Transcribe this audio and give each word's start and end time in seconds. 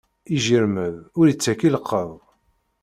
Ijiṛmeḍ 0.35 0.93
ur 1.19 1.25
ittak 1.27 1.61
llqeḍ. 1.75 2.09